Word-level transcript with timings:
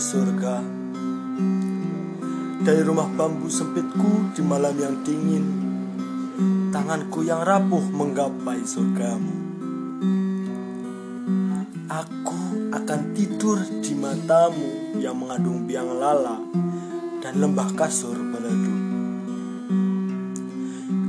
surga. 0.00 0.64
Dari 2.64 2.80
rumah 2.80 3.04
bambu 3.12 3.52
sempitku 3.52 4.32
di 4.32 4.40
malam 4.40 4.72
yang 4.76 4.96
dingin 5.04 5.44
Tanganku 6.72 7.20
yang 7.20 7.44
rapuh 7.44 7.84
menggapai 7.92 8.64
surgamu. 8.64 9.36
Aku 11.90 12.72
akan 12.72 13.00
tidur 13.12 13.60
di 13.84 13.92
matamu 13.92 14.96
yang 14.96 15.20
mengandung 15.20 15.68
biang 15.68 15.92
lala 16.00 16.40
dan 17.20 17.36
lembah 17.36 17.76
kasur 17.76 18.16
berledup 18.16 18.80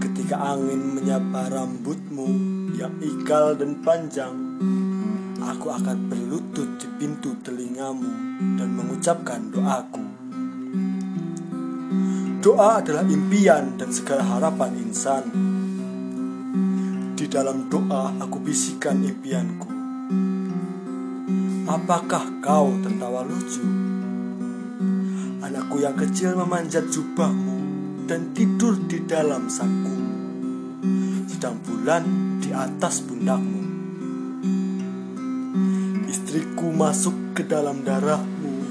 Ketika 0.04 0.36
angin 0.58 1.00
menyapa 1.00 1.48
rambutmu 1.48 2.28
yang 2.76 2.98
ikal 3.00 3.56
dan 3.56 3.80
panjang 3.86 4.51
Aku 5.62 5.70
akan 5.70 6.10
berlutut 6.10 6.82
di 6.82 6.90
pintu 6.98 7.38
telingamu 7.46 8.10
dan 8.58 8.74
mengucapkan 8.74 9.54
doaku. 9.54 10.02
Doa 12.42 12.82
adalah 12.82 13.06
impian 13.06 13.78
dan 13.78 13.94
segala 13.94 14.26
harapan 14.26 14.74
insan. 14.82 15.22
Di 17.14 17.30
dalam 17.30 17.70
doa 17.70 18.10
aku 18.18 18.42
bisikan 18.42 19.06
impianku. 19.06 19.70
Apakah 21.70 22.42
kau 22.42 22.82
tertawa 22.82 23.22
lucu? 23.22 23.62
Anakku 25.46 25.78
yang 25.78 25.94
kecil 25.94 26.42
memanjat 26.42 26.90
jubahmu 26.90 27.58
dan 28.10 28.34
tidur 28.34 28.82
di 28.90 29.06
dalam 29.06 29.46
saku. 29.46 29.98
Sedang 31.30 31.62
bulan 31.62 32.02
di 32.42 32.50
atas 32.50 33.06
pundakmu 33.06 33.51
Istriku 36.32 36.72
masuk 36.72 37.36
ke 37.36 37.44
dalam 37.44 37.84
darahmu. 37.84 38.64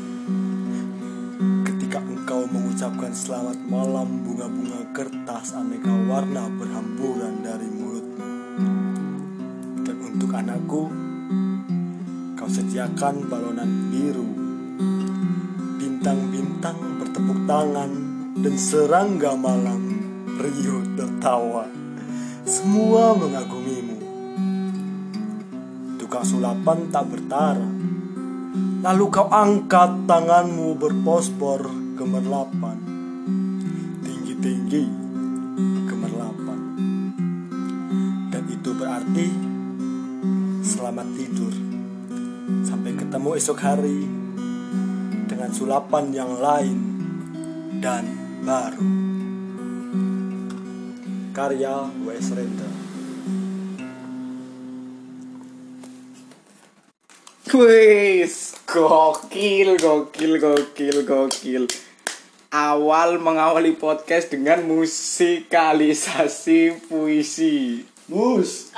Ketika 1.68 2.00
engkau 2.00 2.48
mengucapkan 2.48 3.12
selamat 3.12 3.60
malam 3.68 4.24
Bunga-bunga 4.24 4.88
kertas 4.96 5.52
aneka 5.52 5.92
warna 6.08 6.48
berhamburan 6.56 7.44
dari 7.44 7.68
mulutmu. 7.68 8.32
Dan 9.84 9.96
untuk 10.08 10.32
anakku 10.32 10.88
Kau 12.40 12.48
sediakan 12.48 13.28
balonan 13.28 13.92
biru. 13.92 14.24
Bintang-bintang 15.76 16.80
bertepuk 16.96 17.44
tangan 17.44 17.92
Dan 18.40 18.56
serangga 18.56 19.36
malam 19.36 20.00
Rio 20.40 20.80
tertawa. 20.96 21.68
Semua 22.48 23.12
mengagumimu 23.20 23.59
Tukang 26.20 26.36
sulapan 26.36 26.92
tak 26.92 27.08
bertara 27.08 27.64
Lalu 28.84 29.04
kau 29.08 29.32
angkat 29.32 30.04
tanganmu 30.04 30.76
berpospor 30.76 31.64
gemerlapan 31.96 32.76
Tinggi-tinggi 34.04 34.84
gemerlapan 35.88 36.60
Dan 38.28 38.44
itu 38.52 38.70
berarti 38.76 39.28
Selamat 40.60 41.08
tidur. 41.16 41.56
Sampai 42.68 43.00
ketemu 43.00 43.30
esok 43.40 43.58
hari 43.64 44.04
Dengan 45.24 45.48
sulapan 45.56 46.12
yang 46.12 46.36
lain 46.36 46.78
Dan 47.80 48.04
baru. 48.44 48.84
Karya 51.32 51.88
Wes 52.04 52.28
Render 52.28 52.89
Wis, 57.50 58.62
gokil, 58.62 59.74
gokil, 59.74 60.38
gokil, 60.38 61.02
gokil. 61.02 61.66
Awal 62.54 63.18
mengawali 63.18 63.74
podcast 63.74 64.30
dengan 64.30 64.62
musikalisasi 64.70 66.78
puisi. 66.86 67.82
Mus 68.06 68.70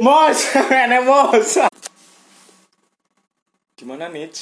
Mos, 0.00 0.38
ini 0.72 0.98
mos. 1.04 1.60
Gimana 3.76 4.08
nih? 4.08 4.32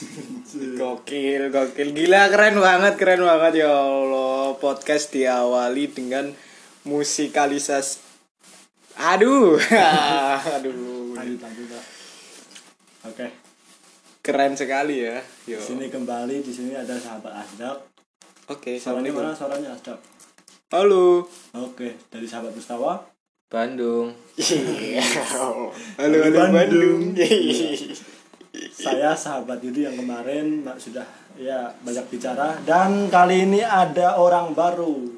Gokil, 0.80 1.52
gokil. 1.52 1.88
Gila 1.92 2.32
keren 2.32 2.56
banget, 2.56 2.96
keren 2.96 3.28
banget 3.28 3.60
ya 3.60 3.76
Allah. 3.76 4.56
Podcast 4.56 5.12
diawali 5.12 5.92
dengan 5.92 6.32
musikalisasi. 6.88 8.00
Aduh. 9.04 9.60
Aduh. 10.56 11.12
Lanjut 11.12 11.44
lanjut 11.44 11.95
Oke 13.06 13.26
Keren 14.26 14.58
sekali 14.58 15.06
ya. 15.06 15.22
Yo. 15.46 15.54
di 15.54 15.62
sini 15.62 15.86
kembali 15.86 16.42
di 16.42 16.50
sini 16.50 16.74
ada 16.74 16.98
sahabat 16.98 17.46
Asdaq 17.46 17.78
Oke, 18.46 18.78
Suaranya 18.78 19.10
sama 19.10 19.22
mana 19.22 19.32
suaranya 19.34 19.70
Asdaq 19.74 19.98
Halo. 20.74 21.30
Oke 21.54 21.94
dari 22.10 22.26
sahabat 22.26 22.50
Mustawa 22.50 22.98
Bandung. 23.46 24.10
halo, 25.30 25.70
halo 25.70 26.16
Bandung. 26.50 27.14
Saya 28.74 29.14
sahabat 29.14 29.62
Yudi 29.62 29.86
yang 29.86 29.94
kemarin 29.94 30.66
Mbak, 30.66 30.76
sudah 30.82 31.06
ya 31.38 31.70
banyak 31.86 32.10
bicara 32.10 32.58
dan 32.66 33.06
kali 33.06 33.46
ini 33.46 33.62
ada 33.62 34.18
orang 34.18 34.50
baru 34.50 35.14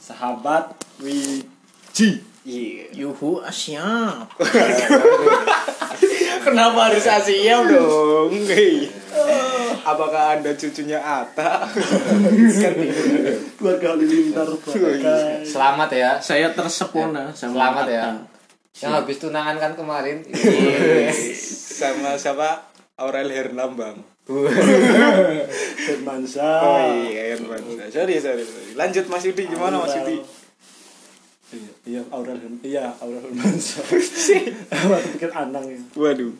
sahabat 0.00 0.72
Wiji 1.04 2.31
Yuhu 2.42 3.38
siap. 3.54 4.26
Kenapa 6.42 6.90
harus 6.90 7.06
Asia 7.06 7.62
dong? 7.62 8.34
Hei. 8.34 8.90
Apakah 9.90 10.38
anda 10.38 10.50
cucunya 10.54 10.98
Ata? 10.98 11.66
keluarga 13.58 13.94
halilintar 13.94 14.46
guys 14.46 15.46
Selamat 15.46 15.90
ya. 15.90 16.10
saya 16.22 16.54
tersepona 16.54 17.30
sama 17.34 17.54
Selamat 17.58 17.86
ya. 17.86 18.02
Atta. 18.10 18.14
Yang 18.82 18.92
habis 18.98 19.16
tunangan 19.20 19.56
kan 19.60 19.72
kemarin. 19.76 20.24
Sama 21.82 22.16
siapa? 22.16 22.72
Aurel 22.96 23.28
Herlambang. 23.30 24.00
Firmansyah 25.76 26.56
Oh 26.62 26.78
iya, 27.04 27.36
Herman. 27.36 27.60
Sorry, 27.92 28.16
sorry, 28.22 28.42
sorry. 28.46 28.72
Lanjut 28.78 29.04
Mas 29.12 29.26
Yudi 29.28 29.44
gimana 29.50 29.82
Mas 29.82 29.92
Yudi? 29.98 30.22
Iya, 31.52 31.72
iya 31.84 32.02
Aurel 32.08 32.40
iya 32.64 32.84
Aurel 32.96 33.20
Firmansyah 33.20 33.84
Aku 34.72 35.08
pikir 35.16 35.30
Anang 35.36 35.68
ya 35.68 35.76
Waduh. 35.94 36.32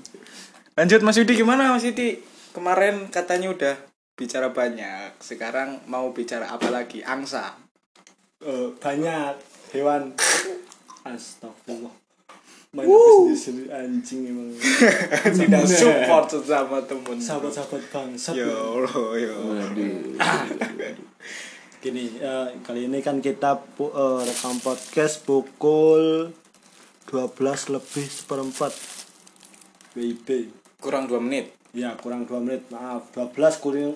Lanjut 0.73 1.01
Mas 1.05 1.21
Yudi 1.21 1.37
gimana 1.37 1.77
Mas 1.77 1.85
Yudi? 1.85 2.17
Kemarin 2.57 3.13
katanya 3.13 3.53
udah 3.53 3.75
bicara 4.17 4.53
banyak. 4.53 5.13
Sekarang 5.21 5.85
mau 5.85 6.09
bicara 6.17 6.49
apa 6.49 6.73
lagi? 6.73 7.05
Angsa. 7.05 7.53
Eh, 8.41 8.73
banyak 8.81 9.37
hewan 9.73 10.13
astagfirullah 11.03 11.93
main 12.73 12.89
apa 12.89 13.37
sendiri 13.37 13.69
anjing 13.69 14.33
emang 14.33 14.49
Tidak 15.37 15.65
support 15.69 16.25
sesama 16.25 16.81
temen. 16.89 17.21
sahabat-sahabat 17.21 17.83
bangsa 17.93 18.33
Ya 18.33 18.49
Allah, 18.49 18.97
ya 19.21 19.33
Allah. 19.37 19.69
gini 21.83 22.15
eh, 22.17 22.47
kali 22.63 22.87
ini 22.87 22.99
kan 22.99 23.19
kita 23.19 23.59
eh, 23.59 24.21
rekam 24.23 24.57
podcast 24.59 25.21
pukul 25.21 26.31
12 27.07 27.69
lebih 27.69 28.07
seperempat 28.09 28.73
WIB 29.93 30.49
Kurang 30.79 31.07
2 31.07 31.21
menit. 31.21 31.53
ya 31.73 31.97
kurang 31.97 32.25
2 32.25 32.39
menit 32.39 32.63
maaf 32.69 33.11
12 33.11 33.59
kurang 33.59 33.95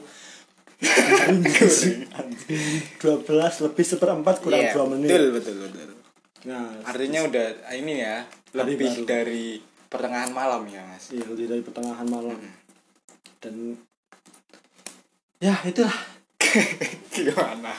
12 0.80 3.62
lebih 3.62 3.84
seperempat 3.86 4.34
kurang 4.40 4.62
Iya, 4.62 4.72
2 4.74 4.92
menit 4.92 5.08
Betul, 5.08 5.26
betul, 5.32 5.54
betul. 5.62 5.88
nah 6.44 6.66
Artinya 6.82 7.20
udah 7.24 7.46
ini 7.72 7.94
ya, 7.98 8.26
lebih 8.52 8.74
baru. 8.82 9.04
dari 9.04 9.44
pertengahan 9.86 10.30
malam 10.30 10.66
ya, 10.66 10.82
Mas. 10.84 11.08
iya 11.10 11.24
lebih 11.24 11.46
dari 11.46 11.62
pertengahan 11.62 12.04
malam 12.04 12.34
dan 13.38 13.78
ya 15.38 15.54
itulah 15.62 15.94
Gimana? 17.10 17.72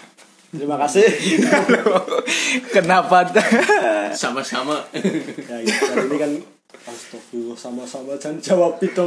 terima 0.47 0.79
kasih 0.79 1.03
Kenapa? 2.73 3.27
sama-sama 4.11 4.79
ya 5.43 5.57
gitu. 5.59 5.83
kali 5.85 6.07
ini 6.07 6.17
kan 6.17 6.31
astagfirullah 6.87 7.59
sama-sama 7.59 8.15
jangan 8.15 8.39
jawab 8.39 8.79
itu 8.79 9.05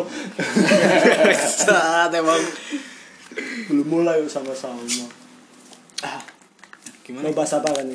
Saat 1.35 2.13
emang 2.13 2.39
belum 3.67 3.87
mulai 3.89 4.21
sama-sama 4.27 4.79
gimana? 7.03 7.27
mau 7.27 7.35
bahas 7.35 7.53
apa 7.55 7.69
kan 7.73 7.89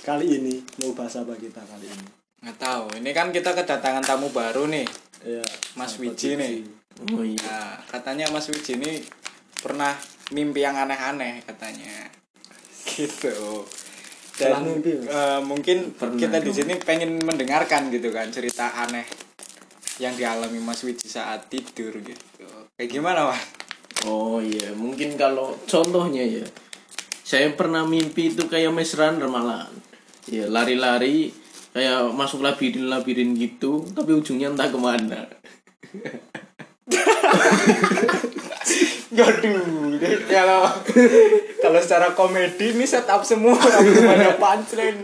kali 0.00 0.26
ini 0.34 0.54
mau 0.80 0.90
bahas 0.92 1.14
apa 1.14 1.36
kita 1.36 1.60
kali 1.62 1.86
ini 1.86 2.06
Nggak 2.38 2.54
tahu. 2.56 2.86
Ini 3.02 3.10
kan 3.10 3.34
kita 3.34 3.50
kedatangan 3.50 3.98
tamu 3.98 4.30
baru 4.30 4.70
nih. 4.70 4.86
ya 5.26 5.42
Mas 5.74 5.98
Wiji 5.98 6.38
nih. 6.38 6.62
oh 7.10 7.26
iya 7.26 7.42
Nah, 7.42 7.82
katanya 7.84 8.30
Mas 8.30 8.46
Wiji 8.46 8.78
ini 8.78 9.02
pernah 9.58 9.90
mimpi 10.32 10.64
yang 10.64 10.76
aneh-aneh 10.76 11.44
katanya. 11.44 12.08
Gitu. 12.84 13.64
Dan 14.38 14.62
mimpi, 14.62 15.02
eh, 15.02 15.40
mungkin 15.42 15.92
Pernah 15.98 16.20
kita 16.20 16.38
di 16.38 16.52
sini 16.54 16.78
pengen 16.78 17.18
mendengarkan 17.20 17.90
gitu 17.90 18.14
kan 18.14 18.30
cerita 18.30 18.70
aneh 18.70 19.04
yang 19.98 20.14
dialami 20.14 20.62
Mas 20.62 20.86
Wiji 20.86 21.10
saat 21.10 21.50
tidur 21.50 21.98
gitu. 21.98 22.46
Kayak 22.78 22.90
gimana, 22.90 23.34
Mas? 23.34 23.42
Oh 24.06 24.38
iya, 24.38 24.70
mungkin 24.78 25.18
kalau 25.18 25.58
contohnya 25.66 26.22
ya. 26.22 26.46
Saya 27.26 27.50
pernah 27.52 27.84
mimpi 27.84 28.32
itu 28.32 28.46
kayak 28.46 28.72
Maze 28.72 28.94
Runner 28.94 29.26
malahan. 29.26 29.74
Ya, 30.30 30.46
lari-lari 30.46 31.34
kayak 31.74 32.14
masuk 32.14 32.40
labirin-labirin 32.40 33.34
gitu, 33.36 33.84
tapi 33.90 34.14
ujungnya 34.14 34.54
entah 34.54 34.70
ke 34.70 34.78
mana. 34.78 35.26
Aduh, 39.08 39.96
ini 39.96 40.10
kalau 40.28 40.68
kalau 41.64 41.80
secara 41.80 42.12
komedi 42.12 42.76
ini 42.76 42.84
setup 42.84 43.24
semua 43.24 43.56
ada 43.56 44.36
punchline. 44.42 45.00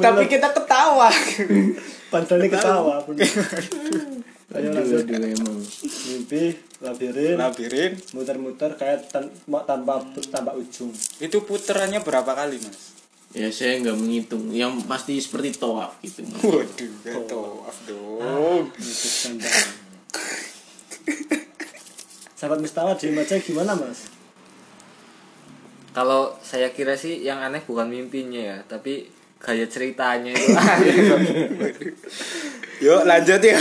Tapi 0.00 0.24
kita 0.24 0.56
ketawa. 0.56 1.12
Panselnya 2.08 2.48
ketawa. 2.48 3.04
Ayo 4.56 4.70
Aduh, 4.70 4.78
lanjut 4.78 5.10
aduh, 5.10 5.26
emang. 5.26 5.58
mimpi 6.06 6.54
labirin 6.78 7.34
Labirin 7.34 7.98
muter-muter 8.14 8.78
kayak 8.78 9.10
tan 9.10 9.26
tanpa 9.66 10.06
tanpa 10.30 10.54
ujung 10.54 10.94
itu 11.18 11.42
puterannya 11.42 11.98
berapa 12.06 12.30
kali, 12.30 12.62
Mas? 12.62 12.94
Ya 13.34 13.50
saya 13.50 13.82
nggak 13.82 13.98
menghitung. 13.98 14.54
Yang 14.54 14.86
pasti 14.86 15.18
seperti 15.18 15.58
toaf 15.58 15.98
gitu. 15.98 16.22
Waduh, 16.46 16.62
gitu. 16.78 17.20
dong. 17.90 18.70
itu 18.78 19.06
standar 19.10 19.50
sahabat 22.36 22.60
Mistawa 22.60 22.92
di 22.94 23.08
Maca 23.16 23.40
gimana 23.40 23.72
mas? 23.72 24.12
Kalau 25.96 26.36
saya 26.44 26.68
kira 26.76 26.92
sih 26.92 27.24
yang 27.24 27.40
aneh 27.40 27.64
bukan 27.64 27.88
mimpinya 27.88 28.36
ya, 28.36 28.60
tapi 28.68 29.08
gaya 29.40 29.64
ceritanya 29.64 30.36
itu. 30.36 30.52
Yuk, 32.76 33.08
lanjut 33.08 33.40
yuk. 33.40 33.56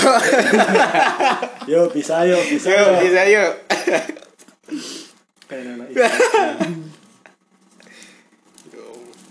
Yo 1.71 1.87
bisa 1.87 2.27
yo 2.27 2.35
bisa 2.51 2.67
Yuk, 2.67 2.83
yo. 2.83 2.99
bisa 2.99 3.23
yuk. 3.31 3.55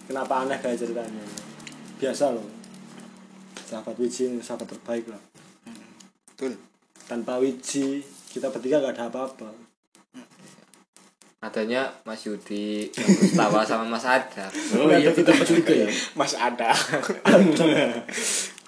Kenapa 0.08 0.40
aneh 0.40 0.56
kayak 0.56 0.80
ceritanya? 0.80 1.20
Biasa 2.00 2.32
loh. 2.32 2.48
Sahabat 3.68 4.00
Wiji 4.00 4.40
sahabat 4.40 4.72
terbaik 4.72 5.04
lah. 5.12 5.20
Betul. 6.32 6.56
Tanpa 7.04 7.36
Wiji 7.44 8.00
kita 8.34 8.50
bertiga 8.50 8.82
gak 8.82 8.98
ada 8.98 9.06
apa-apa. 9.06 9.46
Adanya 11.38 11.92
Mas 12.02 12.24
Yudi, 12.24 12.88
Mas 12.90 13.08
Mustawa 13.20 13.60
sama 13.68 13.84
Mas 13.84 14.02
Ada. 14.02 14.48
Oh 14.74 14.88
iya, 14.88 15.12
betul 15.12 15.36
juga 15.60 15.74
ya. 15.76 15.88
Mas 16.18 16.32
ada. 16.32 16.72
Aduh, 17.22 17.60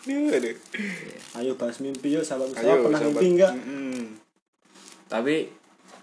aduh. 0.36 0.54
Ayo 1.34 1.56
bahas 1.56 1.80
mimpi 1.80 2.12
yuk 2.12 2.20
sahabat 2.20 2.52
Ayo, 2.54 2.84
pernah 2.84 3.00
sahabat. 3.00 3.16
mimpi 3.16 3.26
enggak? 3.32 3.52
Mm-mm. 3.56 4.20
Tapi 5.08 5.48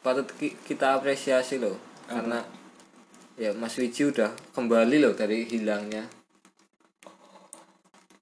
patut 0.01 0.25
ki- 0.33 0.57
kita 0.65 0.97
apresiasi 0.97 1.61
loh, 1.61 1.77
karena 2.09 2.41
ya 3.37 3.53
Mas 3.53 3.77
Wiji 3.77 4.09
udah 4.09 4.33
kembali 4.51 4.97
loh 4.97 5.13
dari 5.13 5.45
hilangnya. 5.45 6.09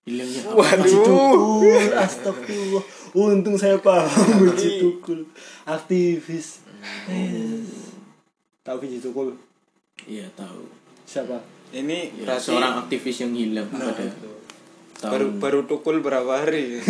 Wiji 0.01 0.41
Waduh. 0.49 0.81
Tukul, 0.81 1.93
astagfirullah. 2.05 2.81
Untung 3.13 3.53
saya 3.53 3.77
paham 3.77 4.49
Wiji 4.49 4.81
Tukul. 4.81 5.29
Aktivis. 5.61 6.65
Tahu 8.65 8.77
Wiji 8.81 8.97
Tukul? 8.97 9.37
Iya 10.09 10.25
tahu. 10.33 10.65
Siapa? 11.05 11.37
Ini 11.71 12.11
Ya, 12.17 12.25
berarti 12.27 12.43
seorang 12.49 12.73
aktivis 12.81 13.21
yang 13.21 13.31
hilang 13.31 13.69
pada 13.69 13.93
baru 13.95 14.33
tahun 14.99 15.39
baru 15.39 15.59
tukul 15.65 15.97
berapa 16.01 16.43
hari? 16.43 16.61
itu 16.77 16.81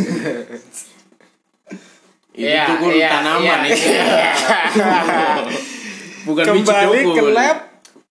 Iya, 2.34 2.64
tukul 2.66 2.96
iya, 2.96 3.10
tanaman 3.12 3.60
iya, 3.68 3.76
itu. 3.76 3.88
Bukan 6.32 6.44
biji 6.50 6.64
Kembali 6.66 7.00
tukul. 7.04 7.14
ke 7.14 7.24
lab. 7.36 7.58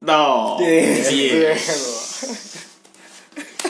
Toh. 0.04 0.60
Iya. 0.60 0.80
Wiji 0.94 1.20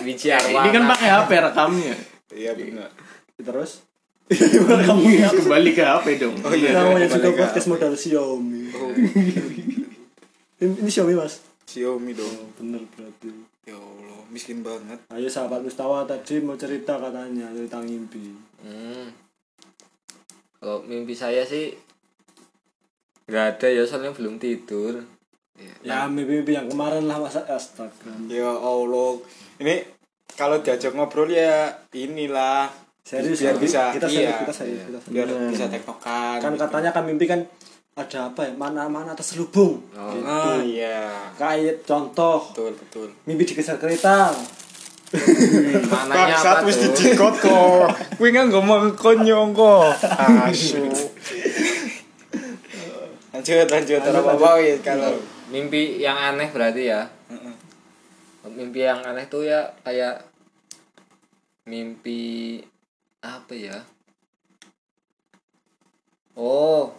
Arwana. 0.02 0.62
Ini 0.62 0.70
kan 0.70 0.85
pakai 0.88 1.08
HP 1.08 1.31
rekamnya. 1.41 1.94
Iya 2.31 2.50
benar. 2.55 2.91
Terus? 3.37 3.70
Kembali 4.31 5.70
ke 5.73 5.82
HP 5.82 6.06
dong. 6.17 6.37
Oh 6.41 6.55
iya. 6.55 6.70
Kembali 6.76 7.06
juga 7.06 7.31
ke- 7.31 7.38
podcast 7.43 7.67
modal 7.67 7.93
Xiaomi. 7.93 8.62
Oh, 8.70 8.91
Ini, 10.61 10.73
ini 10.76 10.88
Xiaomi 10.88 11.14
mas? 11.14 11.43
Xiaomi 11.64 12.12
dong. 12.14 12.31
Oh, 12.31 12.49
bener 12.55 12.82
berarti. 12.91 13.31
Ya 13.64 13.75
Allah, 13.75 14.20
miskin 14.29 14.62
banget. 14.62 14.99
Ayo 15.08 15.26
sahabat 15.26 15.61
Mustawa 15.61 16.05
tadi 16.05 16.38
mau 16.38 16.55
cerita 16.55 16.96
katanya 16.96 17.50
cerita 17.50 17.81
mimpi. 17.81 18.31
Hmm. 18.62 19.11
Kalau 20.56 20.85
mimpi 20.85 21.12
saya 21.12 21.43
sih 21.43 21.73
nggak 23.26 23.46
ada 23.56 23.67
ya 23.67 23.82
soalnya 23.82 24.12
belum 24.12 24.37
tidur. 24.37 25.00
Ya 25.81 26.05
mimpi-mimpi 26.07 26.53
yang 26.53 26.69
kemarin 26.69 27.09
lah 27.09 27.17
masa 27.17 27.41
astaga. 27.49 28.12
Ya 28.29 28.49
Allah. 28.53 29.17
Ini 29.61 29.81
kalau 30.37 30.61
diajak 30.61 30.93
ngobrol 30.93 31.29
ya 31.29 31.73
inilah 31.93 32.69
Serius 33.01 33.43
biar 33.43 33.57
ya? 33.57 33.61
bisa 33.61 33.83
kita 33.91 34.07
serius, 34.07 34.23
iya, 34.23 34.39
kita 34.39 34.53
serius, 34.55 34.77
iya. 34.79 34.87
kita 34.87 34.99
serius. 35.03 35.15
biar 35.27 35.27
bisa 35.51 35.65
tektokan 35.67 36.39
Kan 36.39 36.53
gitu. 36.55 36.62
katanya 36.62 36.91
kan 36.95 37.03
mimpi 37.09 37.27
kan 37.27 37.41
ada 37.99 38.31
apa 38.31 38.41
ya? 38.47 38.53
Mana-mana 38.55 39.17
terselubung. 39.19 39.83
Oh. 39.97 40.12
Gitu. 40.15 40.25
ah 40.31 40.61
iya 40.62 41.01
Kayak 41.35 41.83
contoh 41.83 42.39
betul 42.55 42.73
betul 42.77 43.09
mimpi 43.27 43.49
dikejar 43.49 43.81
kereta. 43.81 44.31
Mananya 45.91 46.39
apa 46.39 46.63
tuh? 46.63 46.87
dicikot 46.87 47.35
kok 47.43 47.91
kuwi 48.15 48.31
kan 48.31 48.47
ngomong 48.47 48.95
konyong 48.95 49.51
kok 49.51 49.91
asu 50.47 50.87
lanjut 53.35 53.67
lanjut 53.67 53.99
Lanjut, 53.99 54.23
apa 54.23 54.31
apa 54.39 54.51
ya 54.63 54.77
kalau 54.87 55.19
Mimpi 55.50 55.99
yang 55.99 56.14
aneh 56.14 56.49
berarti 56.55 56.82
ya. 56.87 57.11
Heeh. 57.26 57.55
Mimpi 58.55 58.81
yang 58.87 59.02
aneh 59.02 59.26
tuh 59.26 59.44
ya 59.44 59.67
kayak 59.82 60.31
mimpi 61.67 62.58
apa 63.20 63.52
ya? 63.52 63.79
Oh, 66.38 66.94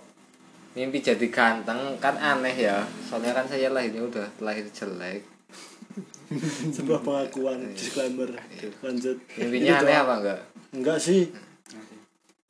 mimpi 0.75 0.99
jadi 0.99 1.27
ganteng 1.31 1.97
kan 1.97 2.19
aneh 2.19 2.53
ya. 2.53 2.83
Soalnya 3.07 3.31
kan 3.31 3.47
saya 3.47 3.71
lahirnya 3.71 4.03
udah 4.03 4.27
lahir 4.43 4.67
jelek. 4.69 5.23
Sebuah 6.75 7.01
pengakuan 7.03 7.71
disclaimer. 7.71 8.35
Lanjut. 8.83 9.17
Mimpinya 9.39 9.79
aneh 9.79 9.95
apa 9.95 10.13
enggak? 10.19 10.39
Enggak 10.75 10.97
sih. 10.99 11.31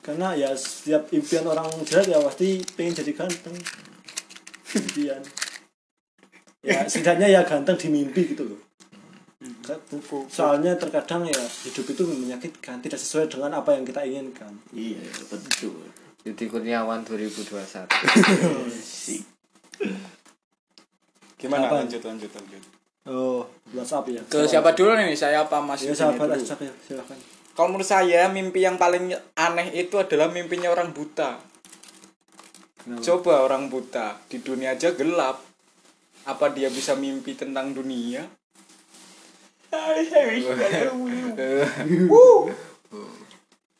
Karena 0.02 0.34
ya 0.34 0.50
setiap 0.58 1.06
impian 1.14 1.46
orang 1.46 1.70
jelek 1.86 2.10
ya 2.10 2.18
pasti 2.18 2.58
pengen 2.74 2.98
jadi 2.98 3.12
ganteng. 3.14 3.54
Impian. 4.78 5.22
Ya 6.62 6.82
setidaknya 6.90 7.28
ya 7.28 7.40
ganteng 7.42 7.76
di 7.76 7.88
mimpi 7.88 8.22
gitu 8.28 8.46
loh. 8.46 8.60
Soalnya 10.26 10.74
terkadang 10.74 11.26
ya 11.26 11.42
hidup 11.66 11.86
itu 11.88 12.02
menyakitkan, 12.04 12.78
tidak 12.78 12.94
sesuai 12.96 13.26
dengan 13.26 13.50
apa 13.56 13.74
yang 13.74 13.82
kita 13.82 14.00
inginkan. 14.00 14.54
Iya, 14.70 15.02
betul. 15.26 15.74
Yudi 16.22 16.46
Kurniawan 16.46 17.02
2021. 17.02 17.90
Sik. 18.70 19.22
gimana 21.34 21.66
Apa? 21.66 21.82
lanjut 21.82 21.98
lanjut 22.00 22.30
lanjut 22.30 22.62
Oh, 23.02 23.42
WhatsApp 23.74 24.06
ya. 24.06 24.22
ke 24.22 24.46
siapa 24.46 24.70
dulu 24.72 24.94
nih 24.94 25.10
saya 25.10 25.42
apa 25.42 25.58
Mas 25.58 25.82
Ya 25.82 25.90
sahabat 25.90 26.38
ya, 26.38 26.70
silakan. 26.80 27.18
kalau 27.50 27.74
menurut 27.74 27.82
saya 27.84 28.30
mimpi 28.30 28.62
yang 28.62 28.78
paling 28.78 29.10
aneh 29.34 29.74
itu 29.74 29.98
adalah 29.98 30.30
mimpinya 30.30 30.70
orang 30.70 30.94
buta 30.94 31.42
Kenapa? 32.78 33.02
coba 33.02 33.42
orang 33.42 33.66
buta 33.66 34.22
di 34.24 34.38
dunia 34.38 34.78
aja 34.78 34.94
gelap 34.94 35.42
apa 36.22 36.54
dia 36.54 36.70
bisa 36.70 36.94
mimpi 36.94 37.34
tentang 37.34 37.74
dunia? 37.74 38.22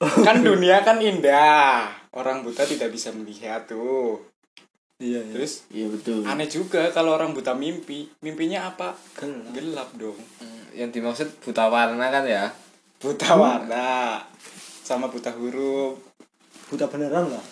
Kan 0.26 0.42
dunia 0.42 0.82
kan 0.82 0.99
indah. 0.99 1.87
Orang 2.11 2.42
buta 2.42 2.66
tidak 2.66 2.90
bisa 2.90 3.14
melihat 3.14 3.70
tuh. 3.70 4.18
Iya, 4.99 5.22
iya. 5.22 5.30
terus? 5.34 5.52
Iya 5.70 5.87
betul. 5.90 6.22
aneh 6.26 6.50
juga 6.50 6.90
kalau 6.90 7.14
orang 7.14 7.30
buta 7.37 7.54
mimpi. 7.54 8.11
Mimpinya 8.18 8.66
apa? 8.66 8.99
Gelap. 9.14 9.54
gelap 9.54 9.88
dong. 9.94 10.18
Hmm, 10.42 10.75
yang 10.75 10.90
dimaksud 10.90 11.38
buta 11.42 11.70
warna 11.70 12.11
kan 12.11 12.26
ya? 12.26 12.50
buta 13.02 13.34
warna. 13.34 14.22
Sama 14.82 15.06
buta 15.11 15.30
huruf. 15.34 15.99
Buta 16.66 16.90
beneran 16.90 17.30
lah. 17.30 17.44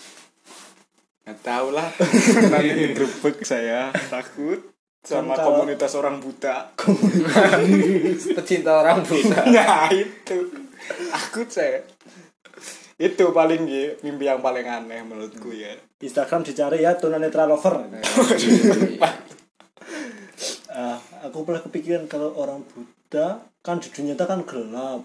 nggak 1.26 1.38
tahu 1.47 1.70
lah. 1.70 1.87
Nanti 2.50 2.70
digrebek 2.75 3.47
saya. 3.47 3.94
Takut 4.11 4.79
sama 5.00 5.33
kalau- 5.33 5.64
komunitas 5.64 5.92
orang 5.95 6.21
buta 6.21 6.71
Pecinta 8.37 8.73
orang 8.78 9.00
buta. 9.00 9.40
nah 9.54 9.88
itu 9.88 10.37
takut 11.11 11.49
saya 11.49 11.80
itu 12.97 13.33
paling 13.33 13.64
Gi, 13.64 13.97
mimpi 14.02 14.28
yang 14.28 14.38
paling 14.38 14.61
aneh 14.62 15.00
menurutku 15.00 15.49
ya 15.50 15.73
Instagram 15.99 16.45
dicari 16.45 16.80
ya 16.80 16.92
tunanetra 16.95 17.45
lover. 17.45 17.80
Ah, 20.71 20.97
aku 21.21 21.42
pernah 21.42 21.61
kepikiran 21.61 22.07
kalau 22.07 22.33
orang 22.35 22.62
Buddha 22.64 23.42
kan 23.61 23.76
di 23.76 23.90
dunia 23.90 24.14
itu 24.14 24.23
kan 24.23 24.40
gelap. 24.42 25.02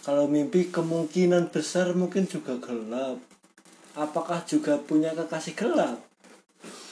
kalau 0.00 0.24
mimpi 0.26 0.68
kemungkinan 0.68 1.48
besar 1.48 1.92
mungkin 1.92 2.24
juga 2.24 2.54
gelap 2.56 3.18
apakah 3.94 4.44
juga 4.44 4.76
punya 4.78 5.10
kekasih 5.12 5.56
gelap 5.56 5.98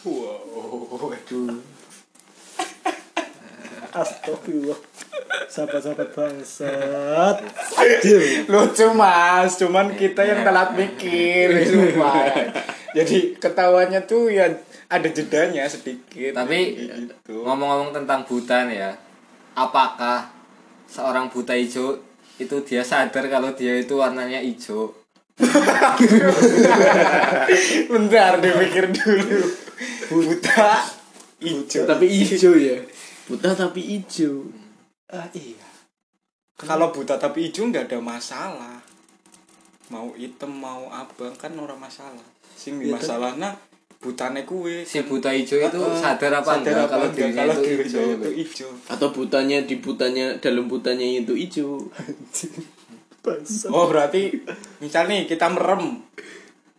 Wow, 0.03 0.97
aduh. 1.13 1.61
Astagfirullah 3.99 4.79
sahabat-sahabat 5.49 6.09
bangsat. 6.13 7.37
Lucu 8.47 8.87
mas, 8.93 9.57
cuman 9.57 9.97
kita 9.97 10.23
yang 10.23 10.45
telat 10.45 10.77
mikir, 10.77 11.51
sumpah. 11.65 12.31
Jadi 12.93 13.37
ketahuannya 13.41 14.01
tuh 14.05 14.33
ya 14.33 14.47
ada 14.89 15.09
jedanya 15.09 15.65
sedikit. 15.69 16.37
Tapi 16.37 16.59
gitu. 16.77 17.45
ngomong-ngomong 17.45 17.97
tentang 17.97 18.29
buta 18.29 18.69
nih 18.69 18.77
ya, 18.87 18.93
apakah 19.57 20.29
seorang 20.89 21.33
buta 21.33 21.57
hijau 21.57 22.01
itu 22.39 22.57
dia 22.63 22.87
sadar 22.87 23.27
kalau 23.27 23.51
dia 23.57 23.81
itu 23.81 23.99
warnanya 23.99 24.45
hijau? 24.45 24.95
Bentar 27.91 28.43
dipikir 28.43 28.91
dulu. 28.91 29.41
Buta 30.11 30.83
hijau. 31.39 31.87
tapi 31.87 32.11
hijau 32.11 32.59
ya 32.59 32.83
buta 33.29 33.53
tapi 33.53 33.81
hijau 33.85 34.49
ah, 35.13 35.29
iya. 35.37 35.69
Kalau 36.57 36.89
buta 36.91 37.21
tapi 37.21 37.53
hijau 37.53 37.69
nggak 37.69 37.93
ada 37.93 38.01
masalah. 38.01 38.81
Mau 39.93 40.17
hitam 40.17 40.51
mau 40.51 40.89
abang 40.89 41.31
kan 41.37 41.53
orang 41.55 41.77
masalah. 41.79 42.25
Sing 42.57 42.81
Iya, 42.81 42.97
masalah 42.97 43.37
nah 43.37 43.53
butane 44.01 44.49
kuwe. 44.49 44.83
Si 44.89 45.05
buta 45.05 45.31
hijau 45.37 45.61
itu 45.61 45.81
sadar 46.01 46.41
apa 46.41 46.59
Sadar 46.59 46.73
enggak? 46.73 46.85
apa 46.89 46.91
kalau 46.91 47.09
dirinya 47.13 47.43
kalau 47.45 47.55
itu 47.61 47.71
hijau? 47.85 48.07
itu 48.17 48.31
hijau. 48.43 48.71
atau 48.89 49.09
butanya 49.13 49.59
di 49.69 49.77
butanya 49.79 50.27
dalam 50.41 50.65
butanya 50.67 51.05
itu 51.05 51.35
hijau 51.37 51.79
Oh 53.69 53.85
berarti 53.93 54.41
misal 54.81 55.05
nih 55.05 55.29
kita 55.29 55.53
merem. 55.53 56.01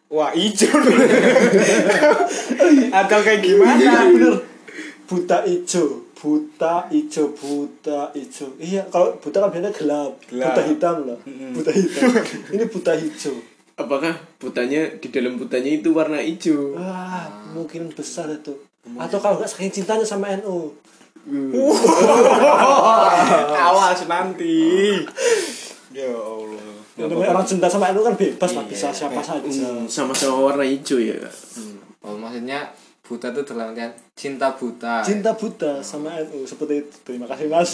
Wah 0.10 0.34
hijau 0.34 0.74
Atau 3.00 3.20
kayak 3.22 3.46
gimana? 3.46 3.78
Iya 3.78 4.02
bener. 4.10 4.36
Buta 5.06 5.46
ijo 5.46 6.09
buta 6.20 6.92
ijo 6.92 7.32
buta 7.32 8.12
ijo. 8.12 8.52
Iya 8.60 8.84
kalau 8.92 9.16
buta 9.18 9.40
kan 9.40 9.50
biasanya 9.50 9.72
gelap, 9.72 10.12
Gelap. 10.28 10.52
buta 10.52 10.62
hitam 10.68 10.96
lah. 11.08 11.20
Buta 11.56 11.72
hitam. 11.72 12.10
Ini 12.54 12.64
buta 12.68 12.92
hijau. 12.94 13.36
Apakah 13.80 14.12
butanya 14.36 14.92
di 15.00 15.08
dalam 15.08 15.40
butanya 15.40 15.72
itu 15.72 15.96
warna 15.96 16.20
hijau? 16.20 16.76
Wah 16.76 17.32
mungkin 17.56 17.88
besar 17.96 18.28
itu. 18.28 18.52
Atau 19.00 19.24
kalau 19.24 19.40
nggak 19.40 19.48
saking 19.48 19.72
cintanya 19.72 20.04
sama 20.04 20.36
NU 20.36 20.76
Awas 23.60 24.04
nanti. 24.08 25.00
Ya 25.94 26.10
Allah. 26.12 26.68
Ya, 27.00 27.08
orang 27.08 27.48
cinta 27.48 27.72
sama 27.72 27.96
NU 27.96 28.04
kan 28.04 28.16
bebas 28.16 28.52
lah 28.56 28.66
bisa 28.68 28.92
siapa 28.92 29.24
saja. 29.24 29.40
Hmm, 29.44 29.88
sama-sama 29.88 30.52
warna 30.52 30.68
hijau 30.68 31.00
ya. 31.00 31.16
Kak? 31.16 31.36
Oh 32.04 32.16
maksudnya 32.16 32.68
buta 33.10 33.34
itu 33.34 33.42
dalam 33.42 33.74
artian 33.74 33.90
cinta 34.14 34.54
buta. 34.54 35.02
cinta 35.02 35.34
buta 35.34 35.82
sama 35.82 36.14
NU 36.22 36.46
seperti 36.46 36.86
itu. 36.86 36.94
Terima 37.02 37.26
kasih 37.26 37.50
mas. 37.50 37.74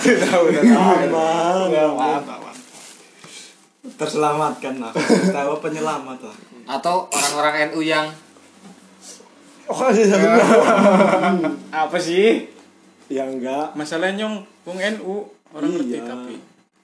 Sudah 0.00 0.32
udah 0.40 0.62
aman. 0.64 1.06
Aman 1.12 2.24
aman. 2.24 2.56
Terselamatkan 3.86 4.82
lah 4.82 4.90
Tahu 5.30 5.52
penyelamat 5.62 6.18
lah 6.18 6.36
Atau 6.66 7.06
orang-orang 7.06 7.70
NU 7.70 7.80
yang 7.80 8.10
oh 9.70 9.88
iya 9.88 10.18
Apa 11.86 11.96
sih? 11.96 12.50
ya 13.06 13.22
enggak. 13.22 13.76
Masalahnya 13.78 14.26
nyong 14.26 14.36
Wong 14.66 14.78
NU 14.98 15.22
Orang 15.54 15.70
ngerti 15.70 15.94
Iya. 15.94 16.02
tapi. 16.02 16.34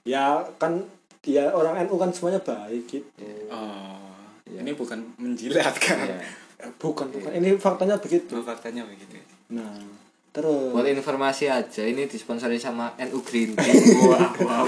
Ya 0.07 0.25
kan 0.55 0.79
ya 1.25 1.51
orang 1.51 1.83
NU 1.83 1.95
kan 1.97 2.13
semuanya 2.13 2.39
baik 2.39 2.87
gitu. 2.87 3.09
Oh 3.51 3.99
Ini 4.47 4.71
bukan 4.71 5.01
menjilatkan 5.17 5.97
ya, 6.05 6.17
Eh, 6.59 6.71
bukan 6.77 7.07
bukan. 7.09 7.29
Ini 7.33 7.57
faktanya 7.57 7.97
begitu. 7.97 8.37
Itu 8.37 8.43
faktanya 8.45 8.83
begitu. 8.85 9.17
Nah 9.49 10.03
terus. 10.33 10.73
Buat 10.73 10.89
informasi 10.89 11.45
aja 11.47 11.85
ini 11.85 12.09
disponsori 12.09 12.57
sama 12.57 12.97
NU 12.97 13.21
Green. 13.21 13.53
Tea. 13.53 13.73
Wah, 14.09 14.33
wah, 14.41 14.65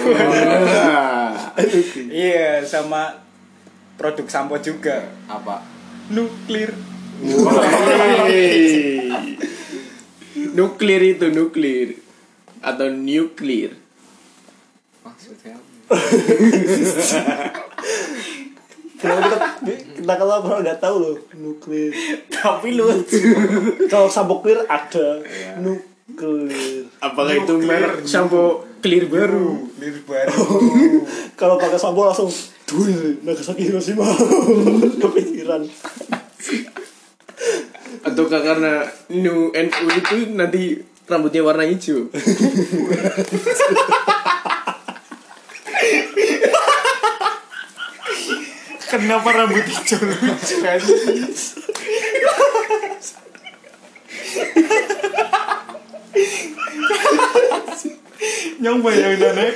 Iya 2.14 2.62
sama 2.62 3.18
produk 3.98 4.30
sampo 4.30 4.62
juga. 4.62 5.10
Apa? 5.26 5.66
Nuklir. 6.14 6.70
Nuklir 10.54 11.02
itu 11.18 11.26
nuklir. 11.34 11.98
Atau 12.62 12.94
nuklir. 12.94 13.74
Maksudnya 15.02 15.58
apa? 15.58 15.66
Kenapa 18.96 19.28
kita, 19.28 19.38
kita 20.00 20.14
kalau 20.16 20.34
orang 20.44 20.64
nggak 20.64 20.80
tahu 20.80 20.96
loh 21.04 21.16
nuklir. 21.36 21.92
Tapi 22.32 22.76
lucu 22.76 23.20
kalau 23.92 24.08
sampo 24.08 24.40
clear 24.40 24.64
ada. 24.68 25.20
Nuklir. 25.60 26.88
Apakah 27.04 27.36
itu 27.36 27.54
merek 27.60 28.08
sampo 28.08 28.64
clear 28.80 29.12
baru? 29.12 29.68
Nuklir 29.76 30.00
baru. 30.08 30.44
Kalau 31.40 31.60
pakai 31.60 31.76
sampo 31.76 32.08
langsung 32.08 32.32
duit 32.70 33.20
Nagasaki 33.26 33.68
Hiroshima. 33.68 34.08
Kepikiran. 35.04 35.68
Ataukah 38.06 38.42
karena 38.42 38.86
nu 39.12 39.52
NU 39.52 39.86
itu 39.92 40.16
nanti 40.38 40.80
rambutnya 41.06 41.46
warna 41.46 41.66
hijau 41.66 42.10
Kenapa 48.96 49.28
rambut 49.28 49.68
hijau 49.68 50.00
lucu 50.08 50.56
kan? 50.64 50.80
Nyong 58.64 58.80
bayang 58.80 59.20
nek. 59.20 59.54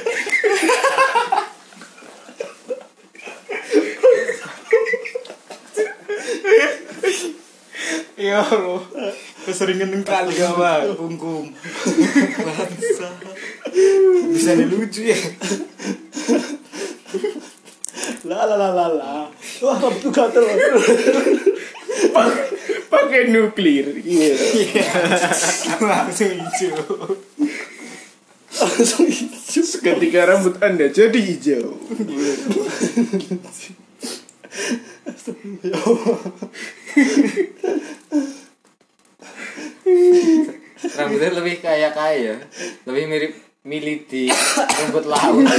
Ya 8.19 8.43
Allah, 8.43 8.83
keseringan 9.47 10.03
kali 10.03 10.35
gawat, 10.35 10.91
pungkum. 10.99 11.55
Bangsa. 12.43 13.07
Bisa 14.35 14.51
lucu 14.59 15.07
ya. 15.07 15.19
lah 18.29 18.45
lah 18.45 18.57
lah 18.61 18.71
lah 18.77 18.89
lah 18.93 19.18
wah 19.69 19.77
rambut 19.77 20.09
gatel 20.09 20.45
pakai 22.89 23.29
nuklir. 23.29 24.01
Iya. 24.01 24.33
Langsung 25.89 26.33
hijau. 26.33 26.81
langsung 28.49 29.05
hijau. 29.05 29.63
Ketika 29.79 30.25
rambut 30.25 30.57
anda 30.61 30.89
jadi 30.89 31.19
hijau. 31.21 31.77
Rambutnya 40.89 41.29
lebih 41.37 41.61
kayak 41.61 41.93
kaya, 41.93 42.41
lebih 42.89 43.03
mirip 43.09 43.33
milih 43.63 43.97
di 44.09 44.33
rumput 44.33 45.05
laut. 45.05 45.45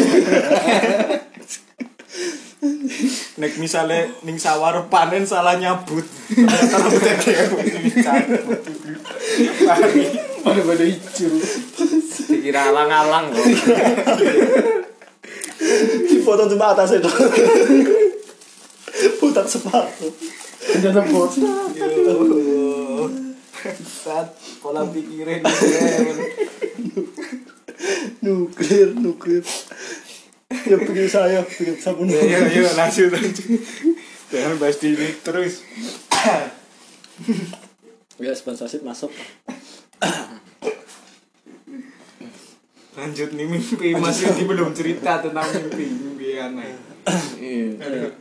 Nek 3.40 3.56
misalnya 3.56 4.12
ning 4.22 4.36
sawah 4.36 4.84
panen 4.92 5.24
salah 5.24 5.56
nyabut. 5.56 6.04
Ternyata 6.28 6.76
rambutnya. 6.76 7.82
Mari. 9.64 10.04
pada 10.40 10.60
pada 10.64 10.84
hijau 10.88 11.36
Dikira 12.32 12.72
alang-alang 12.72 13.28
loh. 13.28 13.44
dipotong 16.08 16.48
cuma 16.56 16.72
atasnya 16.72 17.04
dong 17.04 17.16
putar 19.20 19.44
sepatu 19.44 20.08
ternyata 20.60 21.04
botak 21.08 21.44
Saat 23.84 24.40
pola 24.64 24.88
pikiran 24.88 25.44
nuklir 28.24 28.96
nuklir 28.96 29.44
ya 30.70 30.76
bikin 30.78 31.08
saya 31.10 31.42
bikin 31.42 31.74
sabun 31.82 32.06
Ayo 32.06 32.46
ayo 32.46 32.62
lanjut 32.78 33.10
lanjut. 33.10 33.46
Jangan 34.30 34.54
bahas 34.62 34.78
di 34.78 34.94
ini 34.94 35.08
terus. 35.26 35.66
ya 38.22 38.30
sponsorship 38.30 38.86
masuk. 38.86 39.10
Lanjut 42.94 43.34
nih 43.34 43.46
mimpi. 43.50 43.98
Mas 43.98 44.22
Yudi 44.22 44.46
belum 44.46 44.70
cerita 44.70 45.18
tentang 45.18 45.50
mimpi 45.50 45.84
mimpi 45.90 46.38
aneh. 46.38 46.78
iya 47.42 48.12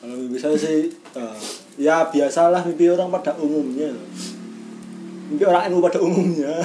kalau 0.00 0.14
mimpi 0.16 0.38
saya 0.40 0.56
sih 0.56 0.88
eh, 0.94 1.38
ya 1.76 2.08
biasalah 2.08 2.64
mimpi 2.64 2.88
orang 2.88 3.12
pada 3.12 3.36
umumnya. 3.36 3.92
Mimpi 5.28 5.44
orang 5.44 5.68
NU 5.68 5.84
pada 5.84 6.00
umumnya 6.00 6.64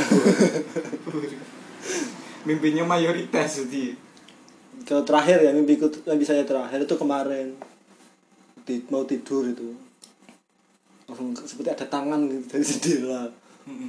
mimpinya 2.47 2.87
mayoritas 2.87 3.59
jadi. 3.59 3.99
Kalau 4.87 5.03
terakhir 5.03 5.43
ya 5.43 5.51
mimpiku 5.51 5.91
mimpi 6.07 6.23
saya 6.23 6.47
terakhir 6.47 6.87
itu 6.87 6.95
kemarin. 6.95 7.59
Di- 8.63 8.87
mau 8.87 9.03
tidur 9.03 9.43
itu. 9.51 9.75
Langsung 11.11 11.35
seperti 11.35 11.75
ada 11.75 11.85
tangan 11.87 12.23
gitu 12.31 12.47
dari 12.47 12.63
jendela 12.63 13.23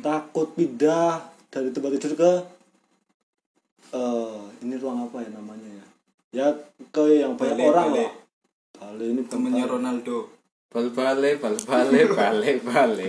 takut 0.02 0.58
pindah 0.58 1.22
dari 1.54 1.70
tempat 1.70 1.94
tidur 1.94 2.12
ke 2.18 2.32
eh 3.94 4.38
ini 4.66 4.74
ruang 4.76 5.06
apa 5.06 5.22
ya 5.22 5.30
namanya 5.30 5.70
ya? 5.70 5.84
Ya 6.28 6.46
ke 6.90 7.22
yang 7.22 7.38
banyak 7.38 7.56
Bale, 7.56 7.68
orang 7.70 7.86
bale. 7.88 8.02
lah 8.02 8.12
Bale 8.78 9.04
ini 9.06 9.22
temennya. 9.24 9.64
Ronaldo 9.64 10.37
bal 10.68 10.86
bale 10.92 11.30
bal 11.40 11.56
bale 11.64 12.00
bale 12.18 12.50
bale. 12.60 13.08